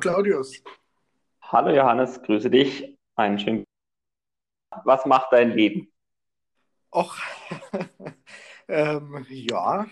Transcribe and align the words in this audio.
Claudius. 0.00 0.62
Hallo 1.42 1.70
Johannes, 1.74 2.22
grüße 2.22 2.48
dich. 2.48 2.96
Einen 3.16 3.38
schönen. 3.38 3.64
Was 4.84 5.04
macht 5.04 5.32
dein 5.32 5.50
Leben? 5.50 5.92
Och, 6.90 7.18
ähm, 8.68 9.26
ja, 9.28 9.86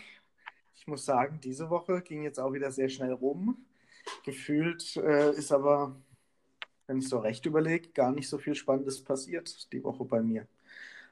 ich 0.74 0.86
muss 0.86 1.04
sagen, 1.04 1.40
diese 1.40 1.68
Woche 1.68 2.00
ging 2.00 2.22
jetzt 2.22 2.40
auch 2.40 2.52
wieder 2.54 2.70
sehr 2.70 2.88
schnell 2.88 3.12
rum. 3.12 3.66
Gefühlt 4.24 4.96
äh, 4.96 5.32
ist 5.32 5.52
aber, 5.52 5.94
wenn 6.86 6.98
ich 6.98 7.08
so 7.08 7.18
recht 7.18 7.44
überlege, 7.44 7.90
gar 7.90 8.10
nicht 8.10 8.30
so 8.30 8.38
viel 8.38 8.54
Spannendes 8.54 9.04
passiert 9.04 9.70
die 9.72 9.84
Woche 9.84 10.06
bei 10.06 10.22
mir. 10.22 10.48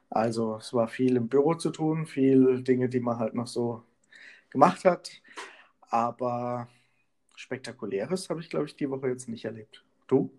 Also 0.09 0.55
es 0.55 0.73
war 0.73 0.87
viel 0.87 1.17
im 1.17 1.27
Büro 1.27 1.53
zu 1.53 1.69
tun, 1.69 2.07
viel 2.07 2.63
Dinge, 2.63 2.89
die 2.89 2.99
man 2.99 3.19
halt 3.19 3.35
noch 3.35 3.47
so 3.47 3.83
gemacht 4.49 4.85
hat. 4.85 5.11
Aber 5.81 6.67
spektakuläres 7.37 8.29
habe 8.29 8.41
ich, 8.41 8.49
glaube 8.49 8.65
ich, 8.65 8.75
die 8.75 8.89
Woche 8.89 9.07
jetzt 9.07 9.29
nicht 9.29 9.45
erlebt. 9.45 9.83
Du? 10.07 10.31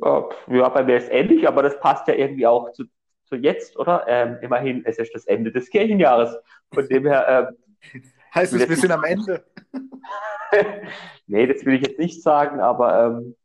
Ja, 0.00 0.68
bei 0.68 0.84
mir 0.84 0.96
ist 0.96 1.10
ähnlich, 1.10 1.46
aber 1.48 1.62
das 1.62 1.78
passt 1.80 2.06
ja 2.08 2.14
irgendwie 2.14 2.46
auch 2.46 2.72
zu, 2.72 2.84
zu 3.24 3.36
jetzt, 3.36 3.76
oder? 3.76 4.04
Ähm, 4.06 4.38
immerhin, 4.42 4.84
es 4.84 4.98
ist 4.98 5.14
das 5.14 5.26
Ende 5.26 5.50
des 5.50 5.70
Kirchenjahres. 5.70 6.36
Von 6.72 6.86
dem 6.88 7.06
her. 7.06 7.50
Ähm, 7.92 8.02
heißt 8.34 8.52
es, 8.52 8.68
wir 8.68 8.76
sind 8.76 8.92
am 8.92 9.04
Ende? 9.04 9.44
nee, 11.26 11.46
das 11.46 11.64
will 11.64 11.74
ich 11.74 11.86
jetzt 11.86 11.98
nicht 11.98 12.22
sagen, 12.22 12.60
aber 12.60 13.06
ähm, 13.06 13.36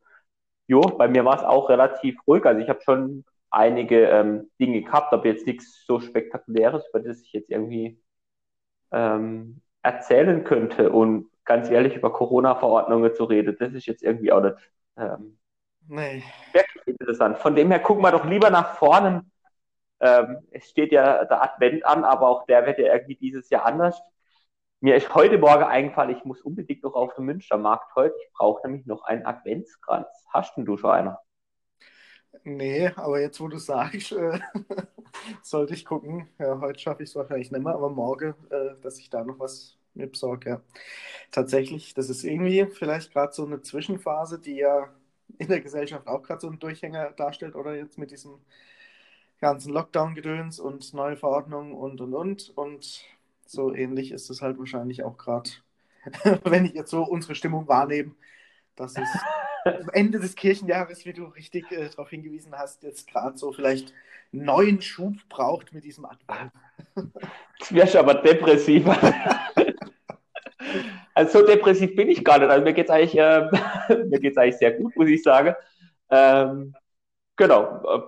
jo, 0.68 0.82
bei 0.82 1.08
mir 1.08 1.26
war 1.26 1.38
es 1.38 1.44
auch 1.44 1.70
relativ 1.70 2.18
ruhig. 2.28 2.46
Also 2.46 2.62
ich 2.62 2.70
habe 2.70 2.82
schon 2.82 3.26
einige 3.50 4.08
ähm, 4.08 4.50
Dinge 4.60 4.82
gehabt, 4.82 5.14
aber 5.14 5.28
jetzt 5.28 5.46
nichts 5.46 5.86
so 5.86 6.00
Spektakuläres, 6.00 6.88
über 6.90 7.00
das 7.00 7.22
ich 7.22 7.34
jetzt 7.34 7.50
irgendwie 7.50 8.00
ähm, 8.92 9.62
erzählen 9.82 10.44
könnte. 10.44 10.92
Und 10.92 11.30
ganz 11.46 11.70
ehrlich, 11.70 11.96
über 11.96 12.12
Corona-Verordnungen 12.12 13.14
zu 13.14 13.26
reden, 13.26 13.56
das 13.60 13.74
ist 13.74 13.86
jetzt 13.86 14.04
irgendwie 14.04 14.32
auch 14.32 14.42
nicht 14.42 14.56
ähm, 14.98 15.38
nee. 15.88 16.24
wirklich 16.52 16.88
interessant. 16.88 17.38
Von 17.40 17.56
dem 17.56 17.70
her 17.72 17.80
gucken 17.80 18.04
wir 18.04 18.12
doch 18.12 18.26
lieber 18.26 18.50
nach 18.50 18.76
vorne. 18.78 19.26
Ähm, 20.00 20.40
es 20.52 20.70
steht 20.70 20.92
ja 20.92 21.26
der 21.26 21.42
Advent 21.42 21.86
an, 21.86 22.04
aber 22.04 22.28
auch 22.28 22.46
der 22.46 22.66
wird 22.66 22.80
ja 22.80 22.94
irgendwie 22.94 23.16
dieses 23.16 23.50
Jahr 23.50 23.66
anders. 23.66 24.02
Mir 24.82 24.96
ist 24.96 25.16
heute 25.16 25.38
Morgen 25.38 25.64
eingefallen, 25.64 26.16
ich 26.16 26.26
muss 26.26 26.42
unbedingt 26.42 26.84
noch 26.84 26.94
auf 26.94 27.16
den 27.16 27.26
Münstermarkt 27.26 27.96
heute. 27.96 28.16
Ich 28.22 28.34
brauche 28.34 28.68
nämlich 28.68 28.86
noch 28.86 29.04
einen 29.06 29.26
Adventskranz. 29.26 30.08
Hast 30.30 30.58
denn 30.58 30.66
du 30.66 30.76
schon 30.76 30.92
einer? 30.92 31.20
Nee, 32.44 32.92
aber 32.98 33.22
jetzt, 33.22 33.40
wo 33.40 33.48
du 33.48 33.58
sagst, 33.58 34.12
äh, 34.12 34.40
sollte 35.42 35.74
ich 35.74 35.86
gucken. 35.86 36.28
Ja, 36.38 36.60
heute 36.60 36.80
schaffe 36.80 37.04
ich 37.04 37.10
es 37.10 37.16
wahrscheinlich 37.16 37.52
nicht 37.52 37.64
mehr, 37.64 37.74
aber 37.74 37.90
morgen, 37.90 38.36
äh, 38.50 38.76
dass 38.82 39.00
ich 39.00 39.10
da 39.10 39.24
noch 39.24 39.40
was 39.40 39.80
mir 39.96 40.08
besorge. 40.08 40.50
Ja. 40.50 40.62
Tatsächlich, 41.32 41.94
das 41.94 42.10
ist 42.10 42.24
irgendwie 42.24 42.66
vielleicht 42.66 43.12
gerade 43.12 43.34
so 43.34 43.46
eine 43.46 43.62
Zwischenphase, 43.62 44.40
die 44.40 44.56
ja 44.56 44.90
in 45.38 45.48
der 45.48 45.62
Gesellschaft 45.62 46.08
auch 46.08 46.24
gerade 46.24 46.42
so 46.42 46.48
einen 46.48 46.60
Durchhänger 46.60 47.12
darstellt, 47.12 47.56
oder 47.56 47.76
jetzt 47.76 47.98
mit 47.98 48.12
diesem 48.12 48.40
ganzen 49.40 49.74
Lockdown-Gedöns 49.74 50.60
und 50.60 50.94
neue 50.94 51.18
Verordnungen 51.18 51.74
und 51.74 52.00
und 52.02 52.14
und. 52.14 52.50
Und 52.56 53.04
so 53.46 53.74
ähnlich 53.74 54.12
ist 54.12 54.30
es 54.30 54.42
halt 54.42 54.58
wahrscheinlich 54.58 55.04
auch 55.04 55.18
gerade, 55.18 55.50
wenn 56.44 56.66
ich 56.66 56.74
jetzt 56.74 56.92
so 56.92 57.04
unsere 57.04 57.36
Stimmung 57.36 57.68
wahrnehme, 57.68 58.12
dass 58.76 58.98
es 58.98 59.10
am 59.66 59.90
Ende 59.94 60.20
des 60.20 60.36
Kirchenjahres, 60.36 61.06
wie 61.06 61.14
du 61.14 61.26
richtig 61.26 61.72
äh, 61.72 61.90
darauf 61.90 62.10
hingewiesen 62.10 62.54
hast, 62.58 62.84
jetzt 62.84 63.08
gerade 63.08 63.38
so 63.38 63.52
vielleicht 63.54 63.94
einen 64.32 64.46
neuen 64.46 64.82
Schub 64.82 65.14
braucht 65.30 65.74
mit 65.74 65.84
diesem 65.84 66.06
Advent. 66.06 66.52
Das 67.60 67.74
wäre 67.74 67.88
schon 67.88 68.00
aber 68.02 68.16
depressiver. 68.16 68.98
Also 71.16 71.40
so 71.40 71.46
depressiv 71.46 71.96
bin 71.96 72.10
ich 72.10 72.24
gar 72.24 72.40
nicht. 72.40 72.50
Also 72.50 72.64
mir 72.64 72.74
geht 72.74 72.86
es 72.88 72.92
eigentlich, 72.92 73.18
äh, 73.18 73.50
eigentlich 74.38 74.58
sehr 74.58 74.72
gut, 74.72 74.96
muss 74.96 75.10
ich 75.10 75.24
sagen. 75.24 75.56
Ähm, 76.10 76.76
genau. 77.36 77.84
Äh, 77.86 78.02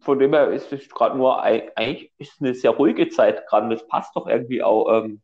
von 0.00 0.18
dem 0.18 0.34
her 0.34 0.50
ist 0.50 0.72
es 0.72 0.88
gerade 0.90 1.16
nur 1.16 1.42
eigentlich 1.42 2.12
ist 2.18 2.40
eine 2.40 2.54
sehr 2.54 2.72
ruhige 2.72 3.08
Zeit 3.08 3.46
gerade. 3.46 3.68
Das 3.70 3.86
passt 3.86 4.14
doch 4.16 4.26
irgendwie 4.26 4.62
auch 4.62 4.90
ähm, 4.92 5.22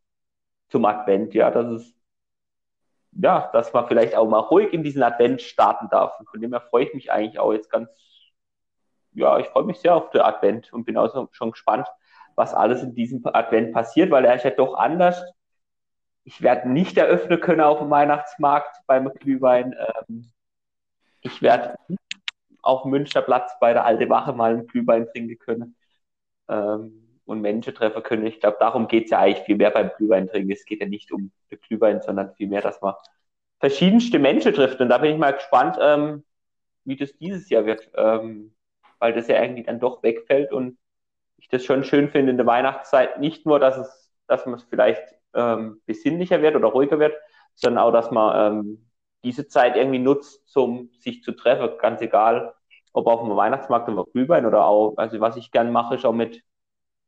zum 0.69 0.85
Advent, 0.85 1.35
ja, 1.35 1.51
dass 1.51 1.67
es 1.67 1.95
ja, 3.19 3.51
dass 3.53 3.73
man 3.73 3.87
vielleicht 3.87 4.15
auch 4.15 4.29
mal 4.29 4.41
ruhig 4.41 4.73
in 4.73 4.83
diesen 4.83 5.03
Advent 5.03 5.41
starten 5.43 5.89
darf. 5.91 6.19
Und 6.21 6.29
von 6.29 6.41
dem 6.41 6.53
her 6.53 6.61
freue 6.61 6.85
ich 6.85 6.95
mich 6.95 7.11
eigentlich 7.11 7.39
auch 7.39 7.53
jetzt 7.53 7.71
ganz, 7.71 7.89
ja, 9.13 9.39
ich 9.39 9.47
freue 9.49 9.65
mich 9.65 9.79
sehr 9.79 9.95
auf 9.95 10.11
den 10.11 10.21
Advent 10.21 10.73
und 10.73 10.85
bin 10.85 10.97
auch 10.99 11.29
schon 11.33 11.51
gespannt, 11.53 11.89
was 12.35 12.53
alles 12.55 12.83
in 12.83 12.95
diesem 12.95 13.23
Advent 13.25 13.73
passiert, 13.73 14.11
weil 14.11 14.25
er 14.27 14.35
ist 14.35 14.45
ja 14.45 14.51
doch 14.51 14.75
anders 14.75 15.23
ich 16.27 16.43
werde 16.43 16.69
nicht 16.69 16.99
eröffnen 16.99 17.41
können 17.41 17.61
auf 17.61 17.79
dem 17.79 17.89
Weihnachtsmarkt 17.89 18.79
beim 18.89 19.09
Glühwein. 19.15 19.77
Ähm, 20.09 20.33
ich 21.21 21.41
werde 21.41 21.77
auf 22.63 22.85
Münsterplatz 22.85 23.53
bei 23.61 23.73
der 23.73 23.85
Alte 23.85 24.11
Wache 24.11 24.33
mal 24.33 24.53
einen 24.53 24.67
Glühwein 24.67 25.07
trinken 25.07 25.39
können 25.39 25.77
ähm, 26.49 27.21
und 27.27 27.41
Menschen 27.43 27.75
treffen 27.77 28.03
können. 28.03 28.27
Ich 28.27 28.41
glaube, 28.41 28.57
darum 28.59 28.89
geht 28.89 29.05
es 29.05 29.11
ja 29.11 29.21
eigentlich 29.21 29.45
viel 29.45 29.57
mehr 29.57 29.71
beim 29.71 29.93
Glühwein 29.97 30.27
trinken. 30.27 30.51
Es 30.51 30.65
geht 30.65 30.81
ja 30.81 30.89
nicht 30.89 31.13
um 31.13 31.31
den 31.53 31.61
Glühwein, 31.61 32.03
sondern 32.03 32.35
vielmehr, 32.35 32.61
dass 32.61 32.83
man 32.83 32.95
verschiedenste 33.61 34.19
Menschen 34.19 34.53
trifft. 34.53 34.81
Und 34.81 34.89
da 34.89 34.99
bin 34.99 35.13
ich 35.13 35.19
mal 35.19 35.33
gespannt, 35.33 35.79
ähm, 35.81 36.25
wie 36.85 36.97
das 36.97 37.17
dieses 37.19 37.49
Jahr 37.51 37.67
wird, 37.67 37.89
ähm, 37.95 38.53
weil 38.99 39.13
das 39.13 39.29
ja 39.29 39.41
irgendwie 39.41 39.63
dann 39.63 39.79
doch 39.79 40.03
wegfällt 40.03 40.51
und 40.51 40.77
ich 41.37 41.47
das 41.47 41.65
schon 41.65 41.85
schön 41.85 42.11
finde 42.11 42.33
in 42.33 42.37
der 42.37 42.47
Weihnachtszeit. 42.47 43.21
Nicht 43.21 43.47
nur, 43.47 43.61
dass 43.61 43.77
es, 43.77 44.13
dass 44.27 44.45
man 44.45 44.57
es 44.57 44.65
vielleicht 44.65 45.15
ähm, 45.37 45.83
besinnlicher 45.87 46.43
wird 46.43 46.57
oder 46.57 46.69
ruhiger 46.69 46.99
wird, 46.99 47.15
sondern 47.55 47.85
auch, 47.85 47.93
dass 47.93 48.11
man 48.11 48.59
ähm, 48.59 48.91
diese 49.25 49.49
Zeit 49.49 49.77
irgendwie 49.77 49.99
nutzt, 50.01 50.57
um 50.57 50.91
sich 50.99 51.23
zu 51.23 51.33
treffen, 51.33 51.79
ganz 51.81 52.01
egal, 52.03 52.55
ob 52.93 53.07
auf 53.09 53.21
dem 53.23 53.37
Weihnachtsmarkt 53.37 53.89
oder 53.89 54.05
Glühwein 54.13 54.47
oder 54.47 54.65
auch, 54.67 54.95
also 54.97 55.21
was 55.21 55.37
ich 55.37 55.51
gern 55.53 55.73
mache, 55.73 55.97
ist 55.97 56.07
auch 56.07 56.13
mit, 56.13 56.43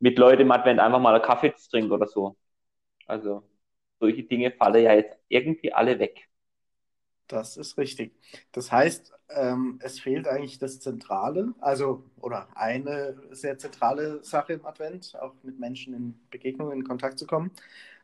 mit 0.01 0.19
Leuten 0.19 0.43
im 0.43 0.53
Advent 0.53 0.81
einfach 0.81 1.01
mal 1.01 1.15
einen 1.15 1.25
Kaffee 1.25 1.55
zu 1.55 1.71
trinken 1.71 1.93
oder 1.93 2.07
so. 2.07 2.37
Also 3.07 3.45
solche 4.01 4.25
Dinge 4.25 4.53
fallen 4.53 4.85
ja 4.85 4.95
jetzt 4.95 5.19
irgendwie 5.29 5.73
alle 5.73 5.99
weg. 5.99 6.29
Das 7.29 7.59
ist 7.59 7.77
richtig. 7.77 8.15
Das 8.53 8.73
heißt, 8.73 9.13
ähm, 9.31 9.79
es 9.83 10.01
fehlt 10.01 10.27
eigentlich 10.27 10.59
das 10.59 10.81
Zentrale, 10.81 11.55
also 11.61 12.05
oder 12.21 12.49
eine 12.57 13.21
sehr 13.33 13.59
zentrale 13.59 14.25
Sache 14.25 14.55
im 14.55 14.65
Advent, 14.65 15.15
auch 15.21 15.35
mit 15.43 15.59
Menschen 15.59 15.95
in 15.95 16.21
Begegnung, 16.31 16.73
in 16.73 16.85
Kontakt 16.85 17.19
zu 17.19 17.27
kommen. 17.27 17.51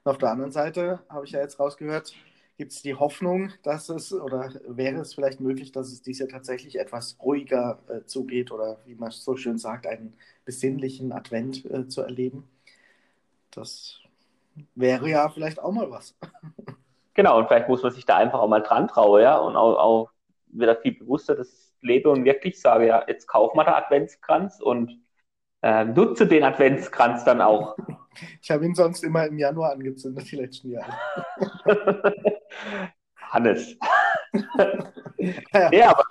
Und 0.04 0.10
auf 0.10 0.19
der 0.19 0.31
anderen 0.31 0.53
Seite 0.53 1.00
habe 1.09 1.25
ich 1.25 1.32
ja 1.32 1.41
jetzt 1.41 1.59
rausgehört, 1.59 2.15
gibt 2.59 2.72
es 2.72 2.82
die 2.82 2.94
Hoffnung, 2.94 3.53
dass 3.62 3.88
es 3.88 4.12
oder 4.12 4.53
wäre 4.69 5.00
es 5.00 5.15
vielleicht 5.15 5.41
möglich, 5.41 5.72
dass 5.72 5.88
es 5.88 6.03
dies 6.03 6.19
Jahr 6.19 6.28
tatsächlich 6.28 6.78
etwas 6.78 7.16
ruhiger 7.20 7.78
äh, 7.88 8.04
zugeht 8.04 8.53
oder 8.53 8.78
wie 8.84 8.94
man 8.94 9.10
so 9.10 9.37
schön 9.37 9.59
sagt, 9.59 9.87
einen 9.87 10.14
besinnlichen 10.44 11.10
Advent 11.12 11.64
äh, 11.64 11.88
zu 11.88 12.03
erleben. 12.03 12.48
Das 13.50 13.98
wäre 14.75 15.09
ja 15.09 15.28
vielleicht 15.31 15.59
auch 15.60 15.72
mal 15.72 15.91
was. 15.91 16.14
Genau, 17.16 17.38
und 17.38 17.47
vielleicht 17.47 17.69
muss 17.69 17.81
man 17.84 17.93
sich 17.93 18.04
da 18.06 18.16
einfach 18.16 18.41
auch 18.41 18.48
mal 18.48 18.59
dran 18.59 18.88
trauen, 18.88 19.22
ja, 19.22 19.38
und 19.38 19.54
auch, 19.54 19.78
auch 19.78 20.10
wieder 20.48 20.75
viel 20.75 20.98
bewusster 20.98 21.37
das 21.37 21.72
lebe 21.81 22.10
und 22.10 22.25
wirklich 22.25 22.60
sage, 22.60 22.88
ja, 22.88 23.04
jetzt 23.06 23.28
kauf 23.28 23.54
mal 23.54 23.62
den 23.62 23.75
Adventskranz 23.75 24.60
und 24.60 24.98
äh, 25.64 25.86
nutze 25.86 26.26
den 26.26 26.44
Adventskranz 26.44 27.25
dann 27.25 27.41
auch. 27.41 27.76
Ich 28.41 28.48
habe 28.52 28.64
ihn 28.64 28.76
sonst 28.76 29.02
immer 29.02 29.26
im 29.26 29.38
Januar 29.38 29.72
angezündet, 29.72 30.30
die 30.30 30.36
letzten 30.36 30.70
Jahre. 30.70 30.92
Hannes. 33.16 33.76
ja, 35.52 35.72
ja 35.72 35.91
aber, 35.91 36.04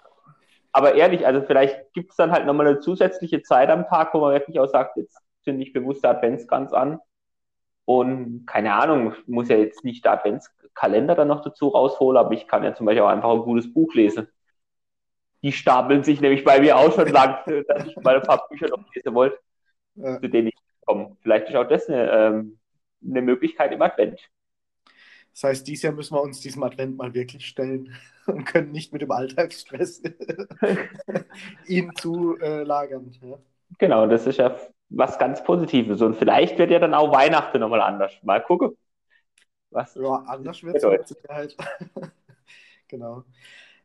aber, 0.74 0.96
ehrlich, 0.96 1.25
also 1.25 1.41
vielleicht 1.44 1.94
gibt 1.94 2.12
es 2.12 2.18
dann 2.18 2.34
halt 2.34 2.46
nochmal 2.46 2.68
eine 2.68 2.80
zusätzliche 2.81 3.41
Zeit 3.41 3.70
am 3.70 3.88
Tag, 3.88 4.14
wo 4.14 4.20
man 4.20 4.34
wirklich 4.34 4.59
auch 4.59 4.67
sagt, 4.67 4.97
jetzt 4.97 5.17
zünde 5.46 5.64
ich 5.64 5.72
bewusst 5.72 6.03
der 6.03 6.11
Adventskranz 6.11 6.73
an. 6.73 7.00
Und 7.85 8.46
keine 8.46 8.73
Ahnung, 8.73 9.14
muss 9.26 9.47
ja 9.47 9.55
jetzt 9.55 9.85
nicht 9.85 10.03
der 10.03 10.11
Adventskalender 10.11 11.16
dann 11.16 11.29
noch 11.29 11.41
dazu 11.41 11.70
rausholen, 11.70 12.17
aber 12.17 12.34
ich 12.34 12.50
kann 12.50 12.66
ja 12.66 12.76
zum 12.76 12.85
Beispiel 12.85 13.03
auch 13.03 13.08
einfach 13.08 13.32
ein 13.32 13.44
gutes 13.44 13.73
Buch 13.73 13.94
lesen 13.94 14.28
die 15.43 15.51
stapeln 15.51 16.03
sich 16.03 16.22
nämlich 16.22 16.43
bei 16.43 16.59
mir 16.59 16.78
auch 16.78 16.93
schon 16.93 17.09
lang, 17.09 17.37
dass 17.67 17.85
ich 17.85 17.95
mal 17.97 18.16
ein 18.16 18.23
paar 18.23 18.47
Bücher 18.47 18.69
noch 18.69 18.84
lesen 18.93 19.13
wollte, 19.13 19.37
ja. 19.95 20.19
zu 20.19 20.29
denen 20.29 20.47
ich 20.47 20.55
komme. 20.85 21.16
Vielleicht 21.22 21.49
ist 21.49 21.55
auch 21.55 21.67
das 21.67 21.87
eine, 21.90 22.09
ähm, 22.09 22.59
eine 23.05 23.22
Möglichkeit 23.22 23.72
im 23.73 23.81
Advent. 23.81 24.19
Das 25.34 25.43
heißt, 25.43 25.67
dieses 25.67 25.84
Jahr 25.84 25.93
müssen 25.93 26.16
wir 26.16 26.22
uns 26.22 26.40
diesem 26.40 26.63
Advent 26.63 26.95
mal 26.95 27.13
wirklich 27.13 27.45
stellen 27.45 27.93
und 28.28 28.45
können 28.45 28.72
nicht 28.72 28.93
mit 28.93 29.01
dem 29.01 29.11
Alltagsstress 29.11 30.01
ihn 31.67 31.91
zu 31.95 32.37
äh. 32.40 32.66
Ja. 32.66 33.40
Genau, 33.79 34.07
das 34.07 34.28
ist 34.28 34.37
ja 34.37 34.55
was 34.90 35.17
ganz 35.17 35.43
Positives. 35.43 36.01
Und 36.01 36.16
vielleicht 36.16 36.57
wird 36.57 36.72
ja 36.72 36.79
dann 36.79 36.93
auch 36.93 37.11
Weihnachten 37.11 37.59
nochmal 37.59 37.81
anders. 37.81 38.13
Mal 38.22 38.41
gucken. 38.41 38.78
Was 39.72 39.95
ja, 39.95 40.23
anders 40.28 40.61
wird 40.63 40.75
es 40.75 40.84
mit 40.84 41.07
Sicherheit. 41.07 41.57
genau. 42.87 43.23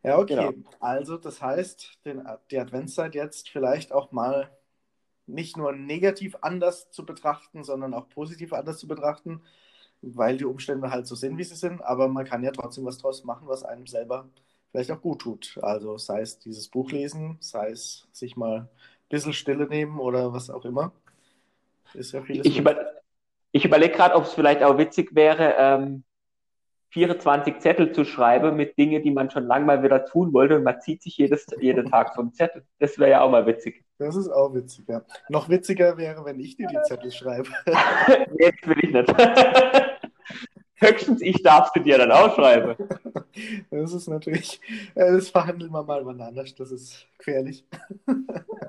Ja, 0.08 0.18
okay. 0.18 0.34
Genau. 0.34 0.70
Also, 0.80 1.18
das 1.18 1.42
heißt, 1.42 1.98
den, 2.06 2.26
die 2.50 2.58
Adventszeit 2.58 3.14
jetzt 3.14 3.50
vielleicht 3.50 3.92
auch 3.92 4.10
mal 4.10 4.50
nicht 5.26 5.58
nur 5.58 5.72
negativ 5.72 6.34
anders 6.40 6.90
zu 6.90 7.04
betrachten, 7.04 7.62
sondern 7.62 7.92
auch 7.92 8.08
positiv 8.08 8.54
anders 8.54 8.78
zu 8.78 8.88
betrachten, 8.88 9.42
weil 10.00 10.38
die 10.38 10.46
Umstände 10.46 10.90
halt 10.90 11.06
so 11.06 11.14
sind, 11.14 11.36
wie 11.36 11.44
sie 11.44 11.56
sind. 11.56 11.82
Aber 11.82 12.08
man 12.08 12.24
kann 12.24 12.42
ja 12.42 12.52
trotzdem 12.52 12.86
was 12.86 12.96
draus 12.96 13.24
machen, 13.24 13.48
was 13.48 13.64
einem 13.64 13.86
selber 13.86 14.26
vielleicht 14.70 14.90
auch 14.90 15.02
gut 15.02 15.20
tut. 15.20 15.58
Also 15.60 15.98
sei 15.98 16.22
es 16.22 16.38
dieses 16.38 16.68
Buch 16.68 16.90
lesen, 16.90 17.36
sei 17.40 17.70
es 17.70 18.08
sich 18.10 18.34
mal 18.34 18.60
ein 18.60 18.68
bisschen 19.10 19.34
Stille 19.34 19.66
nehmen 19.66 19.98
oder 19.98 20.32
was 20.32 20.48
auch 20.48 20.64
immer. 20.64 20.92
Ist 21.92 22.12
ja 22.12 22.22
vieles 22.22 22.46
ich, 22.46 22.58
über, 22.58 22.76
ich 23.52 23.66
überlege 23.66 23.92
gerade, 23.92 24.14
ob 24.14 24.24
es 24.24 24.32
vielleicht 24.32 24.62
auch 24.62 24.78
witzig 24.78 25.14
wäre, 25.14 25.54
ähm, 25.58 26.04
24 26.90 27.58
Zettel 27.58 27.92
zu 27.92 28.04
schreiben 28.04 28.56
mit 28.56 28.78
Dingen, 28.78 29.02
die 29.02 29.10
man 29.10 29.30
schon 29.30 29.46
lange 29.46 29.66
mal 29.66 29.82
wieder 29.82 30.04
tun 30.04 30.32
wollte 30.32 30.56
und 30.56 30.64
man 30.64 30.80
zieht 30.80 31.02
sich 31.02 31.16
jedes, 31.16 31.46
jeden 31.60 31.90
Tag 31.90 32.14
so 32.14 32.22
einen 32.22 32.32
Zettel. 32.32 32.64
Das 32.78 32.98
wäre 32.98 33.10
ja 33.10 33.20
auch 33.22 33.30
mal 33.30 33.46
witzig. 33.46 33.84
Das 33.98 34.16
ist 34.16 34.28
auch 34.28 34.54
witzig, 34.54 34.86
ja. 34.88 35.02
Noch 35.28 35.48
witziger 35.48 35.96
wäre, 35.98 36.24
wenn 36.24 36.40
ich 36.40 36.56
dir 36.56 36.68
die 36.68 36.80
Zettel 36.82 37.10
schreibe. 37.10 37.50
nee, 37.66 38.50
das 38.50 38.68
will 38.68 38.78
ich 38.82 38.92
nicht. 38.92 39.14
Höchstens 40.80 41.20
ich 41.22 41.42
darf 41.42 41.72
es 41.74 41.82
dir 41.82 41.98
dann 41.98 42.12
ausschreiben. 42.12 42.76
Das 43.70 43.92
ist 43.92 44.08
natürlich, 44.08 44.60
äh, 44.94 45.12
das 45.12 45.28
verhandeln 45.28 45.72
wir 45.72 45.82
mal 45.82 46.06
wann 46.06 46.20
anders, 46.20 46.54
das 46.54 46.70
ist 46.70 47.06
gefährlich. 47.18 47.64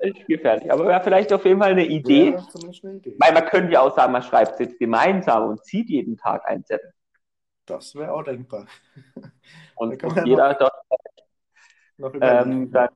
Ist 0.01 0.27
gefährlich, 0.27 0.71
aber 0.71 0.87
wäre 0.87 1.03
vielleicht 1.03 1.31
auf 1.31 1.45
jeden 1.45 1.59
Fall 1.59 1.71
eine 1.71 1.85
Idee. 1.85 2.31
Ja, 2.31 2.45
eine 2.83 2.95
Idee. 2.95 3.15
Weil 3.19 3.33
man 3.33 3.45
könnte 3.45 3.73
ja 3.73 3.81
auch 3.81 3.95
sagen, 3.95 4.11
man 4.11 4.23
schreibt 4.23 4.53
es 4.53 4.59
jetzt 4.59 4.79
gemeinsam 4.79 5.49
und 5.49 5.63
zieht 5.63 5.89
jeden 5.89 6.17
Tag 6.17 6.47
einen 6.47 6.65
Zettel. 6.65 6.91
Das 7.69 7.95
wäre 7.95 8.11
auch 8.11 8.23
denkbar. 8.23 8.65
Und 9.75 10.01
da 10.01 10.23
jeder 10.23 10.53
dort. 10.55 10.73
Noch 11.97 12.13
ähm, 12.19 12.71
dann 12.71 12.89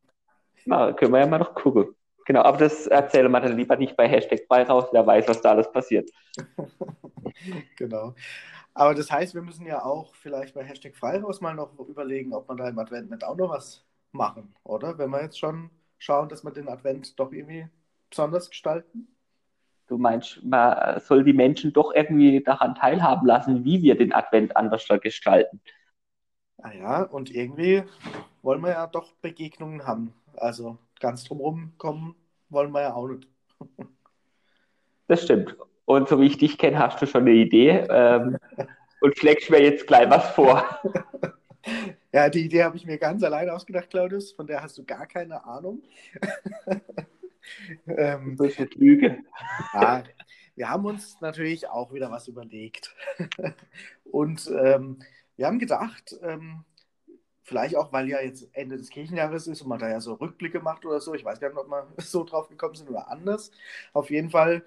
na, 0.65 0.93
können 0.93 1.11
wir 1.13 1.19
ja 1.19 1.27
mal 1.27 1.39
noch 1.39 1.53
gucken. 1.53 1.95
Genau, 2.25 2.41
aber 2.41 2.57
das 2.57 2.87
erzähle 2.87 3.27
man 3.27 3.43
dann 3.43 3.57
lieber 3.57 3.75
nicht 3.75 3.97
bei 3.97 4.07
Hashtag 4.07 4.45
frei 4.47 4.63
raus, 4.63 4.85
wer 4.91 5.05
weiß, 5.05 5.27
was 5.27 5.41
da 5.41 5.51
alles 5.51 5.69
passiert. 5.71 6.09
genau. 7.77 8.15
Aber 8.73 8.95
das 8.95 9.11
heißt, 9.11 9.35
wir 9.35 9.41
müssen 9.41 9.65
ja 9.65 9.83
auch 9.83 10.15
vielleicht 10.15 10.55
bei 10.55 10.63
Hashtag 10.63 10.95
Freiraus 10.95 11.41
mal 11.41 11.53
noch 11.53 11.77
überlegen, 11.79 12.33
ob 12.33 12.47
man 12.47 12.57
da 12.57 12.67
im 12.67 12.79
Advent 12.79 13.11
nicht 13.11 13.23
auch 13.23 13.35
noch 13.35 13.49
was 13.49 13.85
machen, 14.11 14.55
oder? 14.63 14.97
Wenn 14.97 15.09
wir 15.11 15.21
jetzt 15.21 15.37
schon 15.37 15.69
schauen, 15.99 16.29
dass 16.29 16.43
wir 16.43 16.51
den 16.51 16.69
Advent 16.69 17.19
doch 17.19 17.31
irgendwie 17.31 17.67
besonders 18.09 18.49
gestalten. 18.49 19.12
Du 19.93 19.99
meinst, 19.99 20.43
man 20.43 20.99
soll 21.01 21.23
die 21.23 21.33
Menschen 21.33 21.71
doch 21.71 21.93
irgendwie 21.93 22.41
daran 22.41 22.73
teilhaben 22.73 23.27
lassen, 23.27 23.63
wie 23.63 23.83
wir 23.83 23.95
den 23.95 24.11
Advent 24.11 24.57
anders 24.57 24.87
gestalten. 25.03 25.61
Ah 26.57 26.71
ja, 26.71 27.03
und 27.03 27.29
irgendwie 27.29 27.83
wollen 28.41 28.61
wir 28.61 28.71
ja 28.71 28.87
doch 28.87 29.13
Begegnungen 29.21 29.85
haben. 29.85 30.15
Also 30.35 30.79
ganz 30.99 31.25
drumherum 31.25 31.73
kommen 31.77 32.15
wollen 32.49 32.71
wir 32.71 32.81
ja 32.81 32.95
auch 32.95 33.07
nicht. 33.07 33.27
Das 35.05 35.21
stimmt. 35.21 35.55
Und 35.85 36.09
so 36.09 36.19
wie 36.19 36.25
ich 36.25 36.39
dich 36.39 36.57
kenne, 36.57 36.79
hast 36.79 36.99
du 36.99 37.05
schon 37.05 37.21
eine 37.21 37.33
Idee 37.33 37.85
ähm, 37.91 38.37
und 39.01 39.15
schlägst 39.15 39.51
mir 39.51 39.61
jetzt 39.61 39.85
gleich 39.85 40.09
was 40.09 40.27
vor. 40.31 40.65
Ja, 42.11 42.29
die 42.29 42.45
Idee 42.45 42.63
habe 42.63 42.75
ich 42.77 42.85
mir 42.85 42.99
ganz 42.99 43.23
allein 43.23 43.49
ausgedacht, 43.49 43.89
Claudius. 43.89 44.33
Von 44.33 44.45
der 44.45 44.61
hast 44.61 44.77
du 44.77 44.83
gar 44.83 45.07
keine 45.07 45.45
Ahnung. 45.45 45.81
ähm, 47.87 48.35
das 48.37 48.59
ist 48.59 48.75
Lüge. 48.75 49.19
Ja, 49.73 50.03
wir 50.55 50.69
haben 50.69 50.85
uns 50.85 51.19
natürlich 51.21 51.67
auch 51.69 51.93
wieder 51.93 52.11
was 52.11 52.27
überlegt. 52.27 52.95
und 54.05 54.51
ähm, 54.55 54.99
wir 55.35 55.47
haben 55.47 55.59
gedacht, 55.59 56.15
ähm, 56.21 56.63
vielleicht 57.43 57.75
auch, 57.75 57.91
weil 57.91 58.07
ja 58.07 58.21
jetzt 58.21 58.49
Ende 58.53 58.77
des 58.77 58.89
Kirchenjahres 58.89 59.47
ist 59.47 59.61
und 59.61 59.69
man 59.69 59.79
da 59.79 59.89
ja 59.89 59.99
so 59.99 60.13
Rückblicke 60.13 60.59
macht 60.59 60.85
oder 60.85 60.99
so. 61.01 61.13
Ich 61.13 61.25
weiß 61.25 61.39
gar 61.39 61.49
nicht, 61.49 61.57
ob 61.57 61.67
wir 61.67 61.87
so 61.97 62.23
drauf 62.23 62.49
gekommen 62.49 62.75
sind 62.75 62.89
oder 62.89 63.09
anders. 63.09 63.51
Auf 63.93 64.09
jeden 64.09 64.29
Fall 64.29 64.63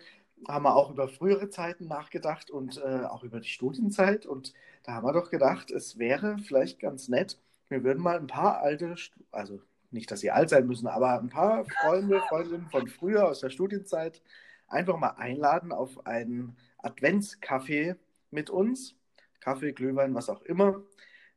haben 0.49 0.65
wir 0.65 0.77
auch 0.77 0.91
über 0.91 1.09
frühere 1.09 1.49
Zeiten 1.49 1.87
nachgedacht 1.87 2.51
und 2.51 2.79
äh, 2.79 3.05
auch 3.05 3.25
über 3.25 3.41
die 3.41 3.49
Studienzeit. 3.49 4.27
Und 4.27 4.53
da 4.85 4.93
haben 4.93 5.07
wir 5.07 5.13
doch 5.13 5.31
gedacht, 5.31 5.71
es 5.71 5.99
wäre 5.99 6.39
vielleicht 6.39 6.79
ganz 6.79 7.09
nett, 7.09 7.39
wir 7.69 7.83
würden 7.85 8.03
mal 8.03 8.19
ein 8.19 8.27
paar 8.27 8.61
alte, 8.61 8.95
also 9.33 9.61
nicht, 9.91 10.11
dass 10.11 10.21
sie 10.21 10.31
alt 10.31 10.51
sein 10.51 10.67
müssen, 10.67 10.87
aber 10.87 11.19
ein 11.19 11.29
paar 11.29 11.65
Freunde, 11.83 12.21
Freundinnen 12.29 12.69
von 12.71 12.89
früher 12.89 13.29
aus 13.29 13.41
der 13.41 13.51
Studienzeit 13.51 14.21
einfach 14.69 14.99
mal 14.99 15.15
einladen 15.17 15.73
auf 15.73 16.07
einen 16.07 16.57
Adventscafé 16.83 17.97
mit 18.31 18.51
uns. 18.51 18.95
Kaffee, 19.41 19.73
Glühwein, 19.73 20.15
was 20.15 20.29
auch 20.29 20.43
immer. 20.43 20.83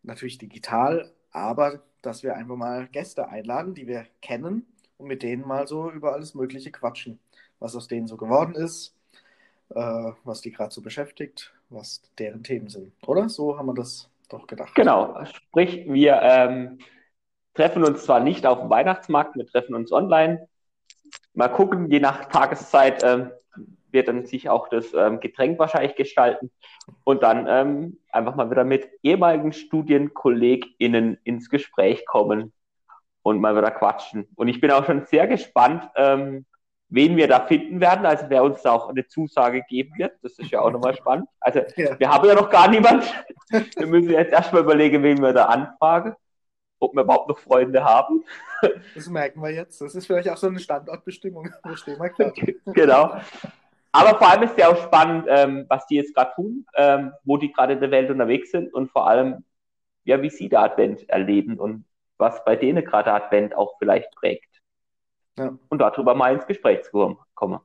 Natürlich 0.01 0.38
digital, 0.38 1.12
aber 1.31 1.84
dass 2.01 2.24
wir 2.24 2.36
einfach 2.36 2.56
mal 2.56 2.88
Gäste 2.88 3.28
einladen, 3.28 3.75
die 3.75 3.88
wir 3.88 4.07
kennen 4.22 4.66
und 4.98 5.07
mit 5.07 5.22
denen 5.22 5.48
mal 5.48 5.68
so 5.68 5.92
über 5.92 6.13
alles 6.13 6.34
Mögliche 6.34 6.72
quatschen 6.72 7.19
was 7.60 7.75
aus 7.75 7.88
denen 7.88 8.07
so 8.07 8.18
geworden 8.18 8.56
ist, 8.56 8.96
äh, 9.69 10.12
was 10.24 10.42
die 10.42 10.51
gerade 10.51 10.74
so 10.74 10.81
beschäftigt, 10.81 11.54
was 11.69 12.01
deren 12.18 12.44
Themen 12.44 12.69
sind. 12.69 12.92
Oder? 13.06 13.30
So 13.30 13.57
haben 13.57 13.68
wir 13.68 13.74
das 13.74 14.10
doch 14.30 14.48
gedacht. 14.48 14.74
Genau. 14.75 15.24
Sprich, 15.25 15.86
wir 15.88 16.22
ähm, 16.22 16.80
treffen 17.60 17.84
uns 17.84 18.06
zwar 18.06 18.22
nicht 18.22 18.46
auf 18.46 18.62
dem 18.62 18.70
Weihnachtsmarkt, 18.70 19.36
wir 19.36 19.46
treffen 19.46 19.76
uns 19.76 19.92
online. 19.92 20.48
Mal 21.34 21.50
gucken, 21.50 21.92
je 21.92 22.00
nach 22.00 22.26
Tageszeit 22.30 23.04
ähm, 23.04 23.32
wird 23.92 24.08
dann 24.08 24.26
sich 24.26 24.50
auch 24.50 24.70
das 24.70 24.94
ähm, 24.94 25.20
Getränk 25.20 25.60
wahrscheinlich 25.60 25.96
gestalten 25.96 26.52
und 27.04 27.22
dann 27.22 27.48
ähm, 27.50 27.98
einfach 28.14 28.36
mal 28.36 28.50
wieder 28.50 28.64
mit 28.64 28.90
ehemaligen 29.04 29.52
StudienkollegInnen 29.52 31.18
ins 31.26 31.50
Gespräch 31.50 32.06
kommen 32.06 32.54
und 33.24 33.42
mal 33.42 33.58
wieder 33.58 33.72
quatschen. 33.72 34.30
Und 34.36 34.48
ich 34.48 34.62
bin 34.62 34.72
auch 34.72 34.86
schon 34.86 35.06
sehr 35.06 35.28
gespannt, 35.28 35.84
ähm, 35.98 36.46
wen 36.88 37.18
wir 37.18 37.28
da 37.28 37.42
finden 37.42 37.82
werden, 37.82 38.06
also 38.06 38.28
wer 38.30 38.42
uns 38.42 38.62
da 38.62 38.72
auch 38.72 38.88
eine 38.88 39.06
Zusage 39.06 39.64
geben 39.68 39.98
wird. 39.98 40.14
Das 40.22 40.40
ist 40.40 40.50
ja 40.50 40.62
auch 40.62 40.72
nochmal 40.72 40.96
spannend. 40.96 41.28
Also 41.42 41.60
ja. 41.76 42.00
wir 42.00 42.10
haben 42.10 42.26
ja 42.26 42.36
noch 42.36 42.50
gar 42.50 42.70
niemand. 42.70 43.04
Wir 43.50 43.88
müssen 43.88 44.12
jetzt 44.12 44.32
erstmal 44.32 44.62
überlegen, 44.62 45.04
wen 45.04 45.22
wir 45.22 45.34
da 45.34 45.46
anfragen, 45.46 46.16
ob 46.80 46.94
wir 46.96 47.04
überhaupt 47.04 47.30
noch 47.30 47.40
Freunde 47.40 47.84
haben. 47.84 48.24
Das 48.94 49.08
merken 49.08 49.42
wir 49.42 49.52
jetzt. 49.52 49.80
Das 49.80 49.96
ist 49.96 50.06
vielleicht 50.06 50.28
auch 50.28 50.36
so 50.36 50.48
eine 50.48 50.60
Standortbestimmung. 50.60 51.50
Wo 51.64 51.76
stehen 51.78 51.98
wir 51.98 52.10
gerade? 52.10 52.34
Genau. 52.66 53.16
Aber 53.94 54.18
vor 54.18 54.30
allem 54.30 54.44
ist 54.44 54.58
ja 54.58 54.68
auch 54.68 54.84
spannend, 54.84 55.28
ähm, 55.30 55.66
was 55.70 55.88
die 55.88 55.96
jetzt 55.96 56.14
gerade 56.14 56.34
tun, 56.36 56.66
ähm, 56.76 57.14
wo 57.24 57.38
die 57.38 57.54
gerade 57.54 57.74
in 57.74 57.80
der 57.80 57.92
Welt 57.92 58.10
unterwegs 58.12 58.52
sind 58.52 58.74
und 58.74 58.92
vor 58.92 59.08
allem, 59.08 59.46
ja, 60.04 60.22
wie 60.22 60.30
sie 60.30 60.50
da 60.50 60.64
Advent 60.64 61.08
erleben 61.10 61.58
und 61.58 61.86
was 62.18 62.44
bei 62.44 62.58
denen 62.58 62.84
gerade 62.84 63.14
Advent 63.14 63.56
auch 63.56 63.78
vielleicht 63.80 64.12
prägt. 64.12 64.62
Ja. 65.38 65.58
Und 65.70 65.80
darüber 65.80 66.16
mal 66.16 66.34
ins 66.34 66.46
Gespräch 66.46 66.84
zu 66.84 67.18
kommen. 67.34 67.60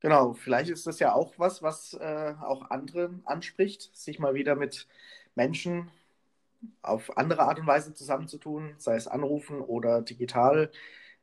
Genau, 0.00 0.32
vielleicht 0.32 0.70
ist 0.70 0.86
das 0.86 0.98
ja 0.98 1.14
auch 1.14 1.34
was, 1.38 1.62
was 1.62 1.94
äh, 1.94 2.34
auch 2.42 2.70
andere 2.70 3.10
anspricht, 3.24 3.94
sich 3.96 4.18
mal 4.18 4.34
wieder 4.34 4.54
mit 4.54 4.86
Menschen 5.34 5.90
auf 6.82 7.16
andere 7.16 7.42
Art 7.42 7.58
und 7.58 7.66
Weise 7.66 7.94
zusammenzutun, 7.94 8.74
sei 8.78 8.96
es 8.96 9.08
anrufen 9.08 9.60
oder 9.60 10.02
digital 10.02 10.70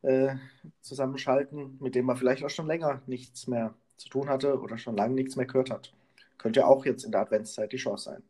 äh, 0.02 0.36
zusammenschalten, 0.82 1.78
mit 1.80 1.96
dem 1.96 2.06
man 2.06 2.18
vielleicht 2.18 2.44
auch 2.44 2.50
schon 2.50 2.68
länger 2.68 3.02
nichts 3.06 3.48
mehr 3.48 3.74
zu 3.98 4.10
tun 4.10 4.30
hatte 4.30 4.60
oder 4.60 4.78
schon 4.78 4.98
lange 4.98 5.14
nichts 5.14 5.36
mehr 5.36 5.46
gehört 5.46 5.70
hat. 5.70 5.94
Könnte 6.38 6.62
ja 6.62 6.66
auch 6.66 6.86
jetzt 6.86 7.04
in 7.04 7.12
der 7.12 7.22
Adventszeit 7.22 7.72
die 7.72 7.78
Chance 7.78 8.12
sein. 8.12 8.24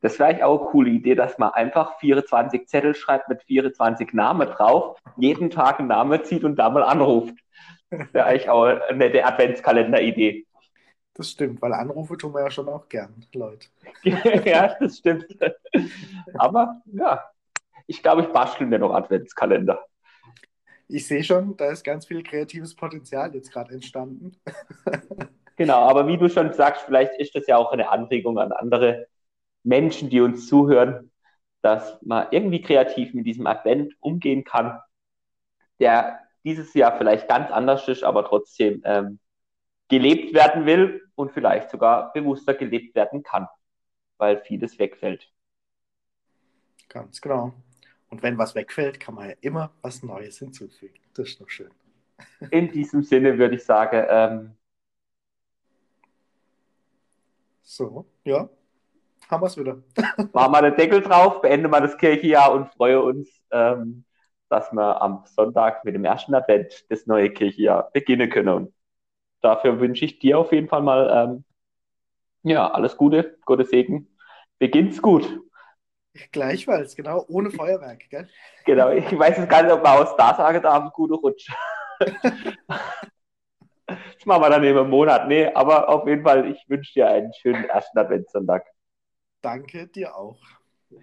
Das 0.00 0.18
wäre 0.18 0.30
eigentlich 0.30 0.44
auch 0.44 0.60
eine 0.60 0.70
coole 0.70 0.90
Idee, 0.90 1.14
dass 1.14 1.38
man 1.38 1.50
einfach 1.50 1.98
24 1.98 2.68
Zettel 2.68 2.94
schreibt 2.94 3.28
mit 3.28 3.42
24 3.42 4.12
Namen 4.12 4.48
drauf, 4.48 5.00
jeden 5.16 5.50
Tag 5.50 5.80
einen 5.80 5.88
Namen 5.88 6.24
zieht 6.24 6.44
und 6.44 6.56
da 6.56 6.70
mal 6.70 6.84
anruft. 6.84 7.34
Das 7.90 8.12
wäre 8.12 8.26
eigentlich 8.26 8.50
auch 8.50 8.64
eine 8.64 8.98
nette 8.98 9.24
Adventskalender-Idee. 9.24 10.46
Das 11.18 11.32
stimmt, 11.32 11.60
weil 11.60 11.72
Anrufe 11.72 12.16
tun 12.16 12.32
wir 12.32 12.42
ja 12.42 12.50
schon 12.50 12.68
auch 12.68 12.88
gern, 12.88 13.26
Leute. 13.34 13.66
ja, 14.04 14.76
das 14.78 14.98
stimmt. 14.98 15.26
Aber 16.34 16.80
ja, 16.86 17.24
ich 17.88 18.00
glaube, 18.04 18.22
ich 18.22 18.28
bastel 18.28 18.68
mir 18.68 18.78
noch 18.78 18.94
Adventskalender. 18.94 19.84
Ich 20.86 21.08
sehe 21.08 21.24
schon, 21.24 21.56
da 21.56 21.72
ist 21.72 21.82
ganz 21.82 22.06
viel 22.06 22.22
kreatives 22.22 22.76
Potenzial 22.76 23.34
jetzt 23.34 23.52
gerade 23.52 23.74
entstanden. 23.74 24.40
genau, 25.56 25.80
aber 25.88 26.06
wie 26.06 26.16
du 26.16 26.28
schon 26.30 26.52
sagst, 26.52 26.82
vielleicht 26.82 27.18
ist 27.18 27.34
das 27.34 27.48
ja 27.48 27.56
auch 27.56 27.72
eine 27.72 27.90
Anregung 27.90 28.38
an 28.38 28.52
andere 28.52 29.08
Menschen, 29.64 30.10
die 30.10 30.20
uns 30.20 30.46
zuhören, 30.46 31.10
dass 31.62 32.00
man 32.00 32.28
irgendwie 32.30 32.62
kreativ 32.62 33.12
mit 33.12 33.26
diesem 33.26 33.48
Advent 33.48 33.92
umgehen 33.98 34.44
kann, 34.44 34.78
der 35.80 36.20
dieses 36.44 36.72
Jahr 36.74 36.96
vielleicht 36.96 37.26
ganz 37.26 37.50
anders 37.50 37.88
ist, 37.88 38.04
aber 38.04 38.24
trotzdem 38.24 38.82
ähm, 38.84 39.18
gelebt 39.88 40.32
werden 40.32 40.64
will 40.64 41.07
und 41.18 41.32
vielleicht 41.32 41.70
sogar 41.70 42.12
bewusster 42.12 42.54
gelebt 42.54 42.94
werden 42.94 43.22
kann, 43.22 43.48
weil 44.16 44.40
vieles 44.42 44.78
wegfällt. 44.78 45.30
Ganz 46.88 47.20
genau. 47.20 47.52
Und 48.10 48.22
wenn 48.22 48.38
was 48.38 48.54
wegfällt, 48.54 48.98
kann 48.98 49.14
man 49.14 49.30
ja 49.30 49.36
immer 49.40 49.70
was 49.82 50.02
Neues 50.02 50.38
hinzufügen. 50.38 50.98
Das 51.14 51.28
ist 51.28 51.40
doch 51.40 51.50
schön. 51.50 51.70
In 52.50 52.72
diesem 52.72 53.02
Sinne 53.02 53.38
würde 53.38 53.56
ich 53.56 53.64
sagen, 53.64 54.06
ähm, 54.08 54.56
so, 57.62 58.06
ja 58.24 58.48
haben 59.30 59.42
wir 59.42 59.46
es 59.46 59.56
wieder. 59.58 59.82
Machen 60.32 60.52
wir 60.52 60.62
den 60.62 60.76
Deckel 60.76 61.02
drauf, 61.02 61.40
beenden 61.40 61.70
wir 61.70 61.80
das 61.80 61.96
Kirchenjahr 61.96 62.52
und 62.52 62.68
freue 62.68 63.02
uns, 63.02 63.28
ähm, 63.50 64.04
dass 64.48 64.72
wir 64.72 65.02
am 65.02 65.24
Sonntag 65.26 65.84
mit 65.84 65.94
dem 65.94 66.04
ersten 66.04 66.34
Advent 66.34 66.90
das 66.90 67.06
neue 67.06 67.30
Kirchenjahr 67.30 67.90
beginnen 67.92 68.30
können. 68.30 68.72
Dafür 69.40 69.80
wünsche 69.80 70.04
ich 70.04 70.18
dir 70.18 70.38
auf 70.38 70.52
jeden 70.52 70.68
Fall 70.68 70.82
mal 70.82 71.10
ähm, 71.10 71.44
ja, 72.42 72.70
alles 72.70 72.96
Gute, 72.96 73.38
Gottes 73.44 73.70
Segen. 73.70 74.08
Beginnt's 74.58 75.02
gut. 75.02 75.40
Gleichfalls, 76.32 76.96
genau, 76.96 77.24
ohne 77.28 77.50
Feuerwerk, 77.50 78.08
gell? 78.10 78.28
Genau, 78.64 78.90
ich 78.90 79.16
weiß 79.16 79.38
jetzt 79.38 79.48
gar 79.50 79.62
nicht, 79.62 79.72
ob 79.72 79.82
man 79.82 79.98
aus 79.98 80.16
da 80.16 80.34
sagen 80.34 80.62
darf, 80.62 80.92
gute 80.92 81.14
Rutsch. 81.14 81.48
Das 83.88 84.26
machen 84.26 84.42
wir 84.42 84.50
dann 84.50 84.64
einem 84.64 84.90
Monat. 84.90 85.28
Nee, 85.28 85.46
aber 85.54 85.88
auf 85.88 86.06
jeden 86.06 86.22
Fall, 86.22 86.50
ich 86.50 86.62
wünsche 86.68 86.92
dir 86.92 87.08
einen 87.08 87.32
schönen 87.32 87.64
ersten 87.64 87.98
Adventssonntag. 87.98 88.66
Danke 89.40 89.86
dir 89.86 90.14
auch. 90.14 90.38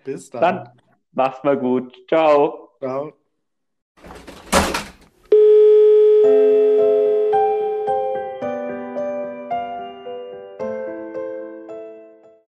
Bis 0.04 0.30
dann. 0.30 0.42
Dann 0.42 0.82
mach's 1.13 1.44
mal 1.44 1.58
gut. 1.58 1.96
Ciao. 2.08 2.70
Ciao. 2.80 3.13